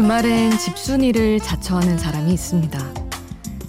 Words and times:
주말엔 0.00 0.56
집순이를 0.56 1.40
자처하는 1.40 1.98
사람이 1.98 2.32
있습니다. 2.32 2.78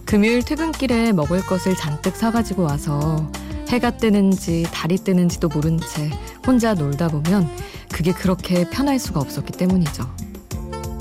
금요일 0.05 0.41
퇴근길에 0.41 1.11
먹을 1.11 1.45
것을 1.45 1.75
잔뜩 1.75 2.15
사가지고 2.15 2.63
와서 2.63 3.29
해가 3.67 3.97
뜨는지 3.97 4.65
달이 4.71 4.99
뜨는지도 4.99 5.49
모른 5.49 5.77
채 5.77 6.09
혼자 6.47 6.73
놀다 6.73 7.09
보면 7.09 7.49
그게 7.91 8.13
그렇게 8.13 8.63
편할 8.69 8.97
수가 8.97 9.19
없었기 9.19 9.51
때문이죠. 9.51 10.09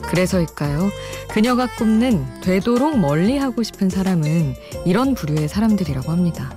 그래서일까요? 0.03 0.91
그녀가 1.29 1.69
꼽는 1.77 2.41
되도록 2.41 2.99
멀리 2.99 3.39
하고 3.39 3.63
싶은 3.63 3.89
사람은 3.89 4.57
이런 4.85 5.15
부류의 5.15 5.47
사람들이라고 5.47 6.11
합니다. 6.11 6.53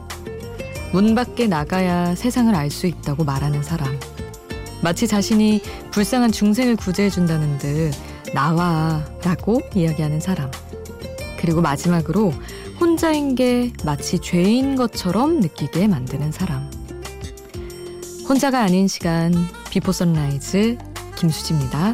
문 0.91 1.13
밖에 1.13 1.45
나가야 1.45 2.15
세상을 2.15 2.55
알 2.55 2.71
수 2.71 2.87
있다고 2.87 3.23
말하는 3.23 3.61
사람. 3.61 3.99
마치 4.81 5.07
자신이 5.07 5.61
불쌍한 5.91 6.31
중생을 6.31 6.75
구제해준다는 6.75 7.59
듯 7.59 7.91
나와 8.33 9.05
라고 9.23 9.61
이야기하는 9.75 10.19
사람. 10.19 10.49
그리고 11.37 11.61
마지막으로 11.61 12.33
혼자인 12.79 13.35
게 13.35 13.71
마치 13.85 14.19
죄인 14.19 14.75
것처럼 14.75 15.39
느끼게 15.39 15.87
만드는 15.87 16.31
사람. 16.31 16.69
혼자가 18.27 18.61
아닌 18.61 18.87
시간 18.87 19.33
Before 19.69 19.91
Sunrise 19.91 20.77
김수지입니다. 21.15 21.93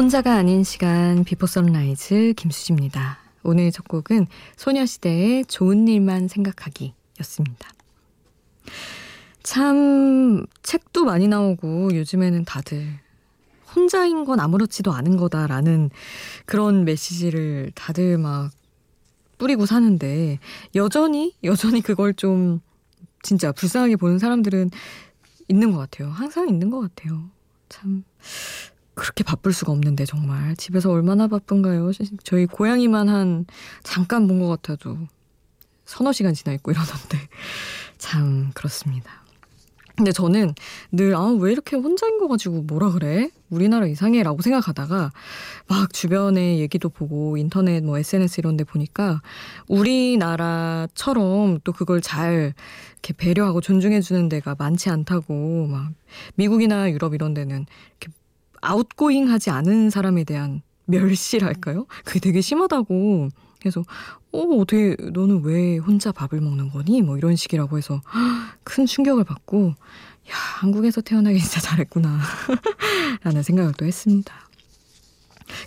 혼자가 0.00 0.34
아닌 0.34 0.64
시간 0.64 1.24
Before 1.24 1.46
Sunrise 1.46 2.32
김수지입니다. 2.34 3.18
오늘 3.42 3.70
첫 3.70 3.86
곡은 3.86 4.28
소녀시대의 4.56 5.44
좋은 5.44 5.86
일만 5.88 6.26
생각하기 6.26 6.94
였습니다. 7.20 7.68
참 9.42 10.46
책도 10.62 11.04
많이 11.04 11.28
나오고 11.28 11.94
요즘에는 11.94 12.46
다들 12.46 12.98
혼자인 13.76 14.24
건 14.24 14.40
아무렇지도 14.40 14.90
않은 14.90 15.18
거다라는 15.18 15.90
그런 16.46 16.86
메시지를 16.86 17.70
다들 17.74 18.16
막 18.16 18.52
뿌리고 19.36 19.66
사는데 19.66 20.38
여전히 20.76 21.34
여전히 21.44 21.82
그걸 21.82 22.14
좀 22.14 22.60
진짜 23.22 23.52
불쌍하게 23.52 23.96
보는 23.96 24.18
사람들은 24.18 24.70
있는 25.48 25.72
것 25.72 25.76
같아요. 25.76 26.08
항상 26.08 26.48
있는 26.48 26.70
것 26.70 26.80
같아요. 26.80 27.28
참 27.68 28.02
그렇게 29.00 29.24
바쁠 29.24 29.54
수가 29.54 29.72
없는데 29.72 30.04
정말 30.04 30.54
집에서 30.56 30.90
얼마나 30.90 31.26
바쁜가요? 31.26 31.90
저희 32.22 32.44
고양이만 32.44 33.08
한 33.08 33.46
잠깐 33.82 34.26
본 34.28 34.40
것 34.40 34.48
같아도 34.48 34.98
서너 35.86 36.12
시간 36.12 36.34
지나 36.34 36.52
있고 36.54 36.70
이러던데 36.70 37.18
참 37.96 38.50
그렇습니다. 38.54 39.10
근데 39.96 40.12
저는 40.12 40.54
늘, 40.92 41.14
아, 41.14 41.24
왜 41.38 41.52
이렇게 41.52 41.76
혼자인 41.76 42.18
거 42.18 42.28
가지고 42.28 42.62
뭐라 42.62 42.90
그래? 42.90 43.30
우리나라 43.50 43.86
이상해. 43.86 44.22
라고 44.22 44.40
생각하다가 44.40 45.12
막 45.66 45.92
주변에 45.92 46.58
얘기도 46.58 46.88
보고 46.88 47.36
인터넷 47.36 47.82
뭐 47.82 47.98
SNS 47.98 48.40
이런 48.40 48.56
데 48.56 48.64
보니까 48.64 49.20
우리나라처럼 49.68 51.60
또 51.64 51.72
그걸 51.72 52.00
잘 52.00 52.54
이렇게 52.92 53.12
배려하고 53.14 53.60
존중해주는 53.60 54.28
데가 54.28 54.56
많지 54.58 54.88
않다고 54.90 55.66
막 55.66 55.92
미국이나 56.34 56.90
유럽 56.90 57.14
이런 57.14 57.34
데는 57.34 57.66
이렇게 58.00 58.19
아웃고잉하지 58.60 59.50
않은 59.50 59.90
사람에 59.90 60.24
대한 60.24 60.62
멸시랄까요? 60.86 61.86
그게 62.04 62.20
되게 62.20 62.40
심하다고. 62.40 63.28
그래서 63.60 63.82
어 64.32 64.38
어떻게 64.38 64.96
너는 65.12 65.42
왜 65.44 65.76
혼자 65.76 66.12
밥을 66.12 66.40
먹는 66.40 66.70
거니? 66.70 67.02
뭐 67.02 67.18
이런 67.18 67.36
식이라고 67.36 67.78
해서 67.78 68.00
큰 68.64 68.86
충격을 68.86 69.24
받고 69.24 69.68
야 69.68 70.34
한국에서 70.60 71.00
태어나기 71.00 71.38
진짜 71.38 71.60
잘했구나 71.60 72.20
라는 73.22 73.42
생각을 73.42 73.74
또 73.76 73.84
했습니다. 73.84 74.34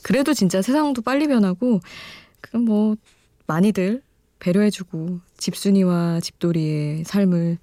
그래도 0.02 0.34
진짜 0.34 0.62
세상도 0.62 1.02
빨리 1.02 1.28
변하고 1.28 1.82
그럼 2.42 2.66
뭐 2.66 2.96
많이들 3.48 4.02
배려해주고 4.40 5.20
집순이와 5.38 6.20
집돌이의 6.22 7.04
삶을 7.06 7.58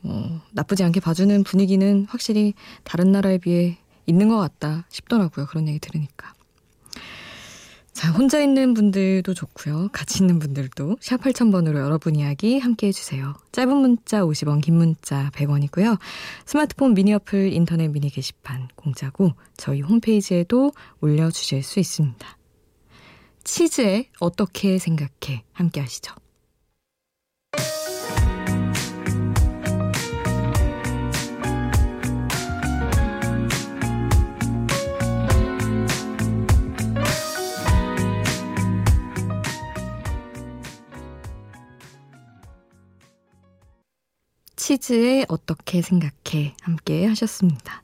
뭐 0.00 0.40
나쁘지 0.52 0.82
않게 0.84 1.00
봐주는 1.00 1.44
분위기는 1.44 2.06
확실히 2.08 2.54
다른 2.84 3.12
나라에 3.12 3.38
비해 3.38 3.78
있는 4.08 4.28
것 4.28 4.38
같다 4.38 4.86
싶더라고요. 4.88 5.46
그런 5.46 5.68
얘기 5.68 5.78
들으니까. 5.78 6.32
자, 7.92 8.12
혼자 8.12 8.40
있는 8.40 8.74
분들도 8.74 9.34
좋고요. 9.34 9.88
같이 9.92 10.22
있는 10.22 10.38
분들도 10.38 10.98
샵 11.00 11.20
8000번으로 11.20 11.78
여러분 11.78 12.14
이야기 12.14 12.60
함께 12.60 12.86
해주세요. 12.86 13.34
짧은 13.50 13.76
문자 13.76 14.22
50원, 14.22 14.62
긴 14.62 14.76
문자 14.76 15.30
100원이고요. 15.30 15.98
스마트폰 16.46 16.94
미니 16.94 17.12
어플, 17.12 17.52
인터넷 17.52 17.88
미니 17.88 18.08
게시판 18.08 18.68
공짜고 18.76 19.32
저희 19.56 19.80
홈페이지에도 19.80 20.70
올려주실 21.00 21.64
수 21.64 21.80
있습니다. 21.80 22.38
치즈에 23.42 24.10
어떻게 24.20 24.78
생각해 24.78 25.42
함께 25.52 25.80
하시죠. 25.80 26.14
치즈에 44.68 45.24
어떻게 45.28 45.80
생각해 45.80 46.54
함께 46.60 47.06
하셨습니다. 47.06 47.82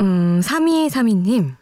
음, 0.00 0.40
3232님, 0.40 1.54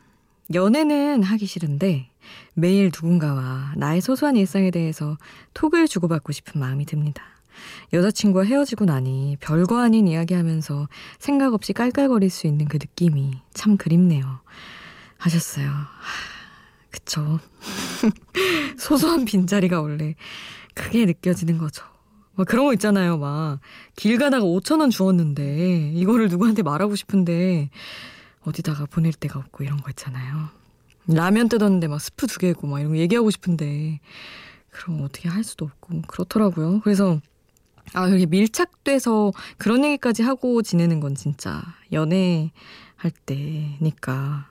연애는 0.54 1.22
하기 1.22 1.44
싫은데 1.44 2.08
매일 2.54 2.86
누군가와 2.86 3.74
나의 3.76 4.00
소소한 4.00 4.36
일상에 4.36 4.70
대해서 4.70 5.18
톡을 5.52 5.88
주고받고 5.88 6.32
싶은 6.32 6.58
마음이 6.58 6.86
듭니다. 6.86 7.22
여자친구와 7.92 8.44
헤어지고 8.44 8.86
나니 8.86 9.36
별거 9.40 9.78
아닌 9.78 10.08
이야기 10.08 10.32
하면서 10.32 10.88
생각 11.18 11.52
없이 11.52 11.74
깔깔거릴 11.74 12.30
수 12.30 12.46
있는 12.46 12.68
그 12.68 12.78
느낌이 12.78 13.42
참 13.52 13.76
그립네요. 13.76 14.40
하셨어요. 15.18 15.70
그쵸. 16.88 17.40
소소한 18.80 19.26
빈자리가 19.26 19.82
원래 19.82 20.14
크게 20.72 21.04
느껴지는 21.04 21.58
거죠. 21.58 21.84
막 22.36 22.46
그런 22.46 22.66
거 22.66 22.72
있잖아요. 22.74 23.18
막 23.18 23.60
길 23.96 24.18
가다가 24.18 24.44
5천 24.44 24.80
원 24.80 24.90
주었는데 24.90 25.92
이거를 25.94 26.28
누구한테 26.28 26.62
말하고 26.62 26.96
싶은데 26.96 27.70
어디다가 28.42 28.86
보낼 28.86 29.12
데가 29.12 29.38
없고 29.38 29.64
이런 29.64 29.80
거 29.80 29.90
있잖아요. 29.90 30.48
라면 31.08 31.48
뜯었는데 31.48 31.88
막 31.88 32.00
스프 32.00 32.26
두 32.26 32.38
개고 32.38 32.66
막 32.66 32.80
이런 32.80 32.92
거 32.92 32.98
얘기하고 32.98 33.30
싶은데 33.30 34.00
그럼 34.70 35.02
어떻게 35.02 35.28
할 35.28 35.44
수도 35.44 35.64
없고 35.64 36.02
그렇더라고요. 36.06 36.80
그래서 36.80 37.20
아 37.94 38.08
이렇게 38.08 38.26
밀착돼서 38.26 39.32
그런 39.56 39.84
얘기까지 39.84 40.22
하고 40.22 40.62
지내는 40.62 41.00
건 41.00 41.14
진짜 41.14 41.62
연애할 41.92 42.50
때니까 43.24 44.48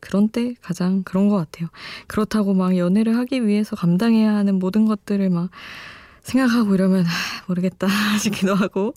그런 0.00 0.28
때 0.28 0.54
가장 0.60 1.02
그런 1.02 1.28
것 1.28 1.36
같아요. 1.36 1.68
그렇다고 2.06 2.54
막 2.54 2.76
연애를 2.76 3.16
하기 3.18 3.46
위해서 3.46 3.76
감당해야 3.76 4.34
하는 4.34 4.58
모든 4.58 4.86
것들을 4.86 5.30
막 5.30 5.50
생각하고 6.24 6.74
이러면 6.74 7.06
모르겠다 7.46 7.86
싶기도 8.18 8.54
하고 8.54 8.94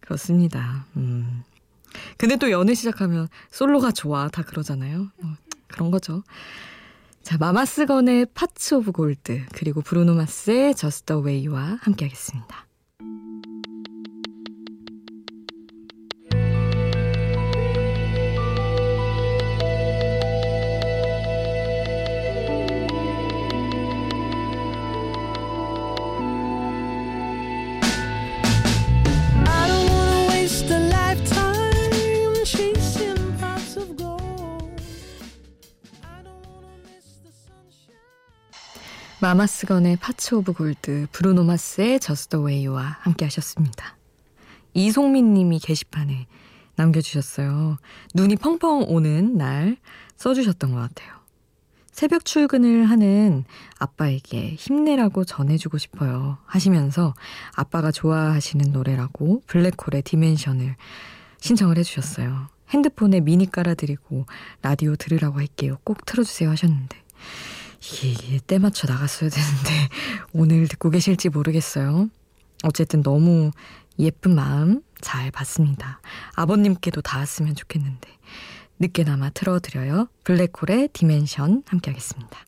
그렇습니다. 0.00 0.86
음. 0.96 1.44
근데 2.18 2.36
또 2.36 2.50
연애 2.50 2.74
시작하면 2.74 3.28
솔로가 3.50 3.92
좋아 3.92 4.28
다 4.28 4.42
그러잖아요. 4.42 5.10
뭐 5.20 5.30
그런 5.68 5.90
거죠. 5.90 6.24
자 7.22 7.38
마마스건의 7.38 8.26
Pots 8.34 8.74
of 8.74 8.92
Gold 8.92 9.46
그리고 9.52 9.80
브루노 9.80 10.14
마스의 10.14 10.74
Just 10.74 11.04
the 11.06 11.18
Way와 11.20 11.78
함께 11.80 12.06
하겠습니다. 12.06 12.66
마마스건의 39.24 39.96
Pots 39.96 40.34
of 40.34 40.52
Gold, 40.52 41.06
브루노 41.10 41.44
마스의 41.44 41.98
Just 41.98 42.20
the 42.20 42.36
Way와 42.36 42.98
함께 43.00 43.24
하셨습니다. 43.24 43.96
이송민 44.74 45.32
님이 45.32 45.60
게시판에 45.60 46.26
남겨주셨어요. 46.76 47.78
눈이 48.12 48.36
펑펑 48.36 48.84
오는 48.86 49.38
날 49.38 49.78
써주셨던 50.16 50.72
것 50.72 50.76
같아요. 50.76 51.10
새벽 51.90 52.26
출근을 52.26 52.84
하는 52.84 53.46
아빠에게 53.78 54.56
힘내라고 54.56 55.24
전해주고 55.24 55.78
싶어요. 55.78 56.36
하시면서 56.44 57.14
아빠가 57.54 57.90
좋아하시는 57.90 58.72
노래라고 58.72 59.42
블랙홀의 59.46 60.02
Dimension을 60.04 60.76
신청을 61.40 61.78
해주셨어요. 61.78 62.48
핸드폰에 62.68 63.20
미니 63.20 63.50
깔아드리고 63.50 64.26
라디오 64.60 64.96
들으라고 64.96 65.38
할게요. 65.38 65.78
꼭 65.82 66.04
틀어주세요 66.04 66.50
하셨는데 66.50 67.02
이게 67.92 68.38
때 68.46 68.58
맞춰 68.58 68.86
나갔어야 68.86 69.30
되는데 69.30 69.88
오늘 70.32 70.66
듣고 70.68 70.90
계실지 70.90 71.28
모르겠어요. 71.28 72.08
어쨌든 72.62 73.02
너무 73.02 73.50
예쁜 73.98 74.34
마음 74.34 74.82
잘 75.00 75.30
봤습니다. 75.30 76.00
아버님께도 76.34 77.02
닿았으면 77.02 77.54
좋겠는데 77.54 78.08
늦게나마 78.78 79.30
틀어드려요. 79.30 80.08
블랙홀의 80.24 80.88
Dimension 80.92 81.62
함께 81.66 81.90
하겠습니다. 81.90 82.44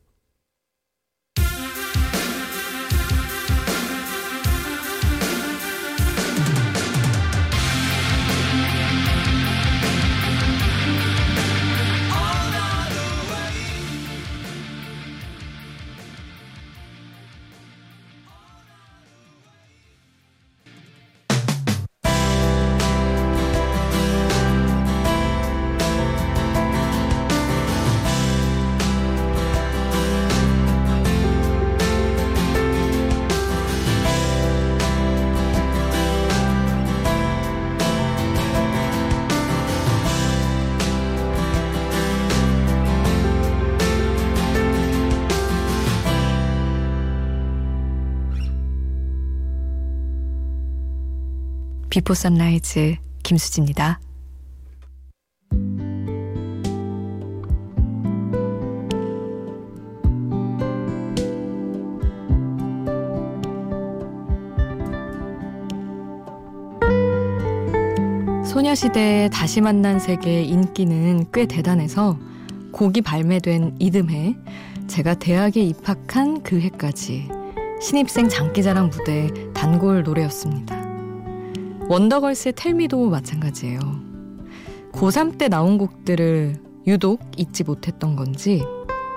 Before 51.96 52.12
Sunrise 52.12 52.96
김수지입니다. 53.22 53.98
소녀시대의 68.44 69.30
다시 69.30 69.62
만난 69.62 69.98
세계 69.98 70.42
인기는 70.42 71.24
꽤 71.32 71.46
대단해서 71.46 72.18
곡이 72.72 73.00
발매된 73.00 73.76
이듬해 73.78 74.36
제가 74.86 75.14
대학에 75.14 75.62
입학한 75.62 76.42
그 76.42 76.60
해까지 76.60 77.30
신입생 77.80 78.28
장기자랑 78.28 78.90
무대 78.90 79.28
단골 79.54 80.02
노래였습니다. 80.02 80.75
원더걸스의 81.88 82.54
텔미도 82.56 83.10
마찬가지예요. 83.10 83.78
고3 84.92 85.38
때 85.38 85.48
나온 85.48 85.78
곡들을 85.78 86.56
유독 86.86 87.20
잊지 87.36 87.64
못했던 87.64 88.16
건지 88.16 88.64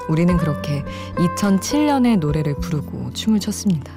우리는 0.08 0.38
그렇게 0.38 0.84
2007년의 1.16 2.20
노래를 2.20 2.56
부르고 2.58 3.12
춤을 3.14 3.40
췄습니다. 3.40 3.94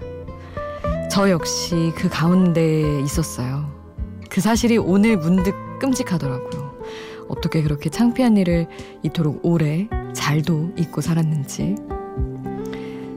저 1.10 1.28
역시 1.30 1.92
그 1.96 2.08
가운데 2.08 3.00
있었어요. 3.00 3.70
그 4.30 4.40
사실이 4.40 4.78
오늘 4.78 5.18
문득 5.18 5.54
끔찍하더라고요. 5.78 6.72
어떻게 7.28 7.62
그렇게 7.62 7.90
창피한 7.90 8.36
일을 8.38 8.66
이토록 9.02 9.40
오래 9.44 9.88
잘도 10.14 10.72
잊고 10.78 11.00
살았는지. 11.02 11.76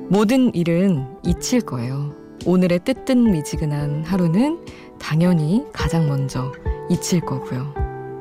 모든 0.10 0.54
일은 0.54 1.06
잊힐 1.24 1.62
거예요. 1.62 2.14
오늘의 2.46 2.80
뜨뜻 2.84 3.18
미지근한 3.18 4.04
하루는 4.04 4.60
당연히 5.00 5.66
가장 5.74 6.08
먼저 6.08 6.52
잊힐 6.90 7.22
거고요. 7.22 7.74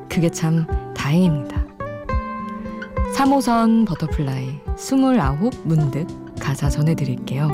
그게 0.09 0.29
참 0.29 0.67
다행입니다. 0.95 1.65
3호선 3.15 3.87
버터플라이 3.87 4.61
29 4.77 5.51
문득 5.65 6.07
가사 6.41 6.69
전해드릴게요. 6.69 7.49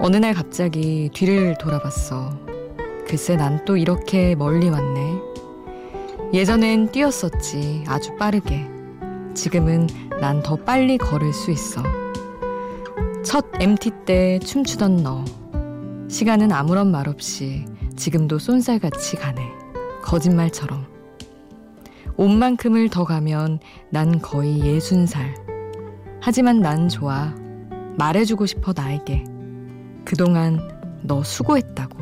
어느 0.00 0.16
날 0.16 0.34
갑자기 0.34 1.10
뒤를 1.12 1.56
돌아봤어. 1.58 2.30
글쎄 3.06 3.36
난 3.36 3.64
또 3.64 3.76
이렇게 3.76 4.34
멀리 4.34 4.68
왔네. 4.68 5.14
예전엔 6.32 6.90
뛰었었지 6.92 7.84
아주 7.86 8.16
빠르게. 8.16 8.66
지금은 9.34 9.86
난 10.20 10.42
더 10.42 10.56
빨리 10.56 10.98
걸을 10.98 11.32
수 11.32 11.50
있어. 11.50 11.82
첫 13.24 13.44
MT 13.60 13.90
때 14.04 14.38
춤추던 14.40 15.02
너. 15.02 15.24
시간은 16.12 16.52
아무런 16.52 16.90
말 16.90 17.08
없이 17.08 17.64
지금도 17.96 18.38
쏜살같이 18.38 19.16
가네. 19.16 19.50
거짓말처럼. 20.02 20.84
옷만큼을 22.18 22.90
더 22.90 23.04
가면 23.04 23.60
난 23.88 24.20
거의 24.20 24.60
예순 24.60 25.06
살. 25.06 25.34
하지만 26.20 26.60
난 26.60 26.90
좋아. 26.90 27.34
말해주고 27.96 28.44
싶어 28.44 28.74
나에게. 28.76 29.24
그동안 30.04 30.60
너 31.00 31.22
수고했다고. 31.22 32.01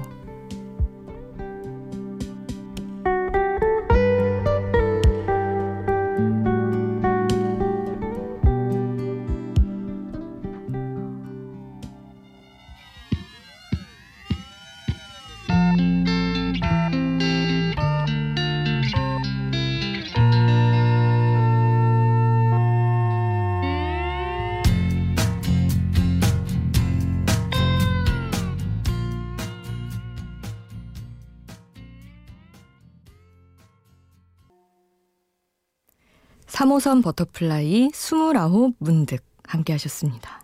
3호선 36.60 37.02
버터플라이 37.02 37.88
29 37.94 38.74
문득 38.78 39.24
함께 39.44 39.72
하셨습니다. 39.72 40.42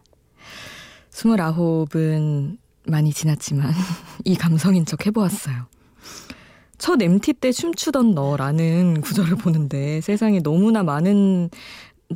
29은 1.11 2.56
많이 2.87 3.12
지났지만 3.12 3.70
이 4.25 4.35
감성인 4.35 4.87
척 4.87 5.04
해보았어요. 5.04 5.66
첫 6.78 7.02
MT 7.02 7.35
때 7.35 7.52
춤추던 7.52 8.14
너라는 8.14 9.02
구절을 9.02 9.37
보는데 9.37 10.00
세상에 10.00 10.40
너무나 10.40 10.82
많은 10.82 11.50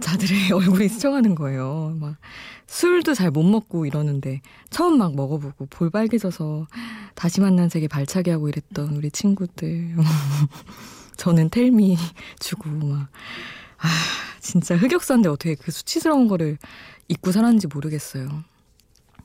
자들의 0.01 0.53
얼굴이 0.57 0.89
스쳐가는 0.89 1.35
거예요. 1.35 1.95
막 2.01 2.17
술도 2.69 3.13
잘 3.13 3.31
못 3.31 3.43
먹고 3.43 3.85
이러는데 3.85 4.41
처음 4.71 4.97
막 4.97 5.15
먹어보고 5.15 5.67
볼 5.67 5.91
빨개져서 5.91 6.69
다시 7.15 7.43
만난 7.43 7.69
세계 7.69 7.87
발차기 7.87 8.31
하고 8.31 8.49
이랬던 8.49 8.97
우리 8.97 9.11
친구들. 9.11 9.95
저는 11.19 11.51
Tell 11.51 11.83
Me 11.83 11.99
주고 12.39 12.71
막 12.71 13.09
아, 13.81 13.89
진짜 14.41 14.77
흑역사인데 14.77 15.29
어떻게 15.29 15.55
그 15.55 15.71
수치스러운 15.71 16.29
거를 16.29 16.59
잊고 17.09 17.33
살았는지 17.33 17.67
모르겠어요. 17.67 18.45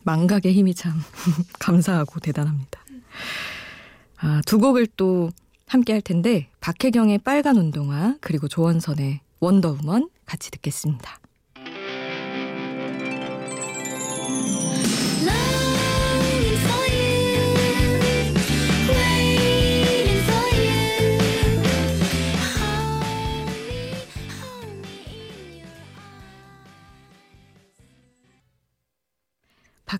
망각의 0.03 0.53
힘이 0.53 0.73
참 0.75 0.93
감사하고 1.59 2.19
대단합니다. 2.19 2.85
아, 4.17 4.41
두 4.45 4.59
곡을 4.59 4.87
또 4.97 5.31
함께 5.67 5.93
할 5.93 6.01
텐데 6.01 6.49
박혜경의 6.61 7.19
빨간 7.19 7.57
운동화 7.57 8.15
그리고 8.21 8.47
조원선의 8.47 9.21
원더우먼 9.39 10.09
같이 10.25 10.51
듣겠습니다. 10.51 11.19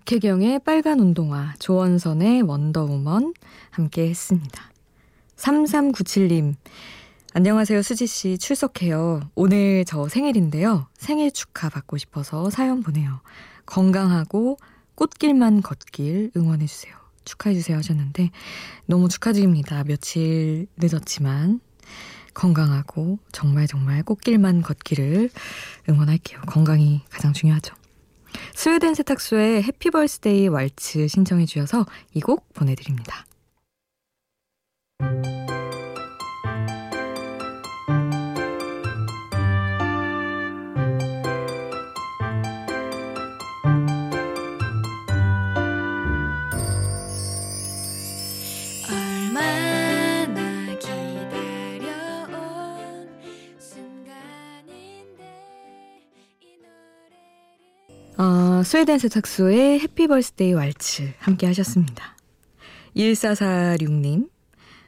박혜경의 0.06 0.60
빨간 0.60 1.00
운동화, 1.00 1.52
조원선의 1.58 2.42
원더우먼 2.42 3.34
함께 3.70 4.08
했습니다. 4.08 4.70
3397님, 5.36 6.54
안녕하세요, 7.32 7.82
수지씨. 7.82 8.38
출석해요. 8.38 9.28
오늘 9.34 9.84
저 9.84 10.08
생일인데요. 10.08 10.86
생일 10.96 11.32
축하 11.32 11.68
받고 11.68 11.98
싶어서 11.98 12.50
사연 12.50 12.84
보내요. 12.84 13.20
건강하고 13.66 14.58
꽃길만 14.94 15.62
걷길 15.62 16.30
응원해주세요. 16.36 16.94
축하해주세요 17.24 17.76
하셨는데, 17.78 18.30
너무 18.86 19.08
축하드립니다. 19.08 19.82
며칠 19.82 20.68
늦었지만, 20.76 21.58
건강하고 22.32 23.18
정말 23.32 23.66
정말 23.66 24.04
꽃길만 24.04 24.62
걷기를 24.62 25.30
응원할게요. 25.88 26.42
건강이 26.42 27.02
가장 27.10 27.32
중요하죠. 27.32 27.74
스웨덴 28.56 28.94
세탁소의 28.94 29.62
해피 29.64 29.90
벌스데이 29.90 30.48
왈츠 30.48 31.08
신청해 31.08 31.44
주셔서 31.44 31.84
이 32.14 32.20
곡 32.20 32.54
보내드립니다. 32.54 33.26
스웨덴 58.66 58.98
세탁소의 58.98 59.78
Happy 59.78 60.08
Birthday 60.08 60.52
Waltz 60.52 61.12
함께 61.20 61.46
하셨습니다. 61.46 62.16
1446님, 62.96 64.28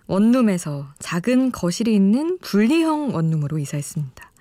원룸에서 0.09 0.89
작은 0.99 1.53
거실이 1.53 1.95
있는 1.95 2.39
분리형 2.41 3.15
원룸으로 3.15 3.57
이사했습니다. 3.61 4.33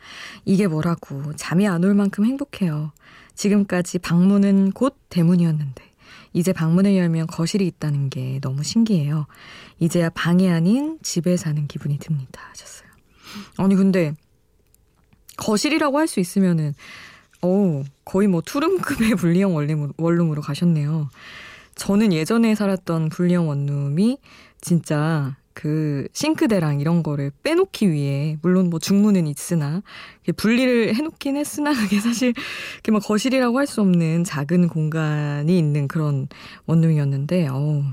이게 0.46 0.66
뭐라고 0.66 1.36
잠이 1.36 1.68
안 1.68 1.84
올 1.84 1.94
만큼 1.94 2.26
행복해요. 2.26 2.94
지금까지 3.36 4.00
방문은 4.00 4.72
곧 4.72 4.98
대문이었는데 5.10 5.84
이제 6.34 6.52
방문을 6.52 6.98
열면 6.98 7.28
거실이 7.28 7.68
있다는 7.68 8.10
게 8.10 8.40
너무 8.42 8.64
신기해요. 8.64 9.28
이제야 9.78 10.10
방이 10.10 10.50
아닌 10.50 10.98
집에 11.04 11.38
사는 11.38 11.68
기분이 11.68 12.00
듭니다. 12.00 12.42
하셨어요. 12.50 12.90
아니 13.58 13.76
근데 13.76 14.16
거실이라고 15.38 16.00
할 16.00 16.08
수 16.08 16.20
있으면은 16.20 16.74
오, 17.42 17.84
거의 18.06 18.28
뭐 18.28 18.42
투룸급의 18.42 19.16
분리형 19.18 19.56
원룸으로, 19.56 20.42
가셨네요. 20.42 21.10
저는 21.76 22.12
예전에 22.14 22.56
살았던 22.56 23.10
분리형 23.10 23.48
원룸이 23.50 24.18
진짜 24.62 25.36
그 25.54 26.08
싱크대랑 26.14 26.80
이런 26.80 27.04
거를 27.04 27.32
빼놓기 27.44 27.92
위해 27.92 28.38
물론 28.42 28.70
뭐 28.70 28.80
중문은 28.80 29.28
있으나 29.28 29.82
분리를 30.36 30.96
해놓긴 30.96 31.36
했으나 31.38 31.72
그게 31.78 32.00
사실 32.00 32.34
이렇게 32.76 32.92
막 32.92 33.00
거실이라고 33.04 33.58
할 33.58 33.68
수 33.68 33.82
없는 33.82 34.24
작은 34.24 34.68
공간이 34.70 35.58
있는 35.58 35.88
그런 35.88 36.28
원룸이었는데 36.66 37.48
어우 37.48 37.84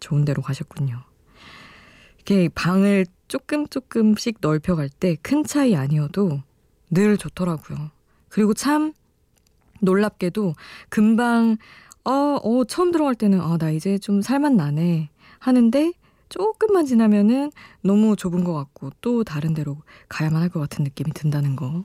좋은 0.00 0.24
데로 0.24 0.42
가셨군요. 0.42 1.00
이렇게 2.16 2.48
방을 2.54 3.06
조금 3.28 3.66
조금씩 3.68 4.38
넓혀갈 4.40 4.88
때 4.88 5.16
큰 5.22 5.44
차이 5.44 5.76
아니어도 5.76 6.42
늘 6.90 7.16
좋더라고요. 7.16 7.91
그리고 8.32 8.54
참 8.54 8.94
놀랍게도 9.80 10.54
금방 10.88 11.58
어, 12.04 12.10
어 12.10 12.64
처음 12.64 12.90
들어갈 12.90 13.14
때는 13.14 13.40
아, 13.40 13.58
나 13.58 13.70
이제 13.70 13.98
좀 13.98 14.22
살만 14.22 14.56
나네 14.56 15.10
하는데 15.38 15.92
조금만 16.30 16.86
지나면은 16.86 17.52
너무 17.82 18.16
좁은 18.16 18.42
것 18.42 18.54
같고 18.54 18.90
또 19.02 19.22
다른 19.22 19.52
데로 19.52 19.76
가야만 20.08 20.40
할 20.40 20.48
것 20.48 20.60
같은 20.60 20.82
느낌이 20.82 21.12
든다는 21.12 21.56
거 21.56 21.84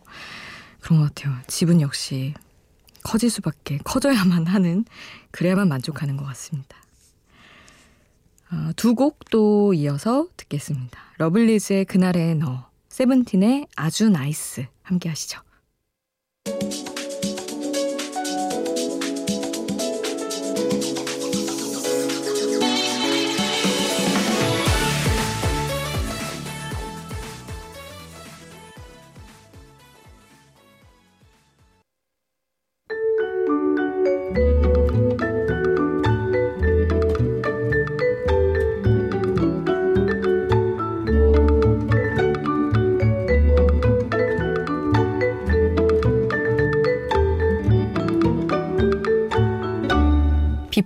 그런 0.80 1.00
것 1.00 1.14
같아요. 1.14 1.36
집은 1.48 1.82
역시 1.82 2.34
커질 3.04 3.30
수밖에 3.30 3.80
커져야만 3.84 4.48
하는 4.48 4.86
그래야만 5.32 5.68
만족하는 5.68 6.16
것 6.16 6.24
같습니다. 6.28 6.78
어, 8.54 8.72
두곡 8.78 9.30
또 9.32 9.74
이어서 9.74 10.28
듣겠습니다. 10.38 10.98
러블리즈의 11.18 11.84
그날의 11.84 12.36
너, 12.36 12.70
세븐틴의 12.88 13.68
아주 13.76 14.08
나이스 14.08 14.66
함께 14.84 15.10
하시죠. 15.10 15.42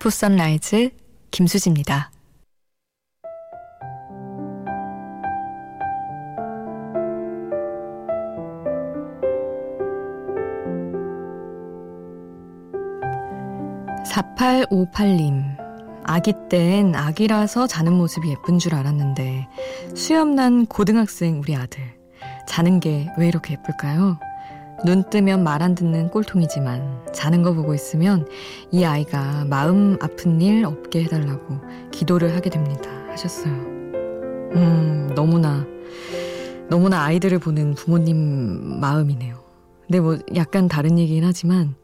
Before 0.02 0.10
Sunrise 0.10 0.90
김수지입니다. 1.30 2.10
(4858님) 14.06 15.56
아기 16.04 16.34
땐 16.50 16.96
아기라서 16.96 17.68
자는 17.68 17.94
모습이 17.94 18.30
예쁜 18.32 18.58
줄 18.58 18.74
알았는데 18.74 19.48
수염난 19.96 20.66
고등학생 20.66 21.40
우리 21.40 21.56
아들 21.56 21.80
자는 22.48 22.80
게 22.80 23.08
왜 23.20 23.28
이렇게 23.28 23.54
예쁠까요? 23.54 24.20
눈 24.86 25.04
뜨면 25.10 25.44
말 25.44 25.62
안 25.62 25.76
듣는 25.76 26.10
꼴통이지만 26.10 27.06
자는 27.14 27.44
거 27.44 27.54
보고 27.54 27.74
있으면 27.76 28.28
이 28.72 28.84
아이가 28.84 29.46
마음 29.46 29.98
아픈 30.02 30.42
일 30.42 30.66
없게 30.66 31.04
해달라고 31.04 31.60
기도를 31.92 32.36
하게 32.36 32.50
됩니다. 32.50 32.90
하셨어요. 33.10 33.54
음, 33.54 35.12
너무나, 35.16 35.66
너무나 36.70 37.04
아이들을 37.04 37.38
보는 37.40 37.76
부모님 37.76 38.80
마음이네요. 38.80 39.36
근데 39.86 40.00
뭐 40.00 40.18
약간 40.36 40.68
다른 40.68 40.98
얘기긴 40.98 41.26
하지만 41.26 41.76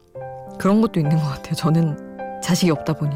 그런 0.58 0.80
것도 0.80 0.98
있는 0.98 1.16
것 1.18 1.22
같아요. 1.24 1.54
저는 1.54 2.40
자식이 2.42 2.70
없다 2.72 2.94
보니 2.94 3.12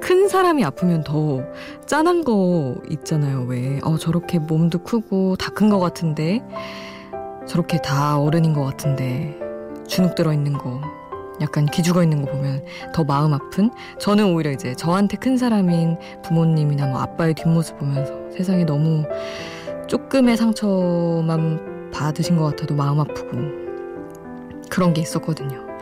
큰 0.00 0.28
사람이 0.28 0.62
아프면 0.64 1.04
더 1.04 1.42
짠한 1.86 2.24
거 2.24 2.74
있잖아요. 2.90 3.44
왜? 3.48 3.80
어, 3.82 3.96
저렇게 3.96 4.38
몸도 4.38 4.82
크고 4.82 5.36
다 5.36 5.52
큰 5.54 5.70
것 5.70 5.78
같은데 5.78 6.42
저렇게 7.46 7.78
다 7.82 8.18
어른인 8.18 8.52
것 8.52 8.64
같은데 8.64 9.38
주눅 9.86 10.14
들어 10.14 10.32
있는 10.32 10.52
거 10.52 10.80
약간 11.40 11.66
기죽어 11.66 12.02
있는 12.02 12.24
거 12.24 12.30
보면 12.30 12.64
더 12.94 13.04
마음 13.04 13.32
아픈 13.32 13.70
저는 13.98 14.32
오히려 14.32 14.50
이제 14.50 14.74
저한테 14.74 15.16
큰 15.16 15.36
사람인 15.36 15.98
부모님이나 16.22 16.86
뭐 16.86 17.00
아빠의 17.00 17.34
뒷모습 17.34 17.78
보면서 17.78 18.14
세상에 18.30 18.64
너무 18.64 19.04
조금의 19.88 20.36
상처만 20.36 21.90
받으신 21.92 22.36
것 22.36 22.44
같아도 22.44 22.74
마음 22.74 23.00
아프고 23.00 23.38
그런 24.70 24.94
게 24.94 25.02
있었거든요. 25.02 25.72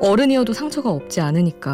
어른이어도 0.00 0.52
상처가 0.52 0.90
없지 0.90 1.20
않으니까 1.20 1.70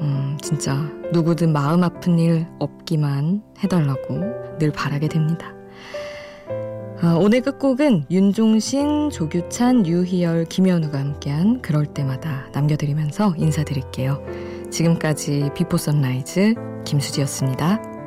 음, 0.00 0.38
진짜 0.40 0.74
누구든 1.12 1.52
마음 1.52 1.84
아픈 1.84 2.18
일 2.18 2.46
없기만 2.58 3.42
해달라고 3.62 4.58
늘 4.58 4.70
바라게 4.72 5.08
됩니다. 5.08 5.57
아, 7.00 7.14
오늘 7.14 7.42
끝곡은 7.42 8.06
윤종신, 8.10 9.10
조규찬, 9.10 9.86
유희열, 9.86 10.46
김연우가 10.46 10.98
함께한 10.98 11.62
그럴 11.62 11.86
때마다 11.86 12.48
남겨드리면서 12.52 13.34
인사드릴게요. 13.36 14.20
지금까지 14.72 15.50
Before 15.54 15.76
Sunrise 15.76 16.54
김수지였습니다. 16.84 17.97